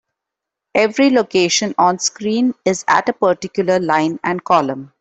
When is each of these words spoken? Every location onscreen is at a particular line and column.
Every 0.73 1.11
location 1.11 1.75
onscreen 1.75 2.55
is 2.65 2.83
at 2.87 3.07
a 3.07 3.13
particular 3.13 3.79
line 3.79 4.19
and 4.23 4.43
column. 4.43 4.89